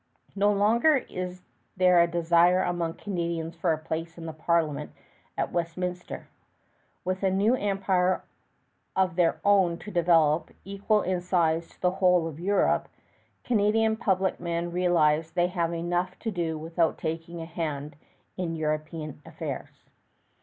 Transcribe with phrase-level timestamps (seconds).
[0.35, 1.43] No longer is
[1.77, 4.93] there a desire among Canadians for place in the Parliament
[5.37, 6.27] at Westminster.
[7.05, 8.23] With a new empire
[8.95, 12.87] of their own to develop, equal in size to the whole of Europe,
[13.43, 17.95] Canadian public men realize they have enough to do without taking a hand
[18.37, 19.85] in European affairs.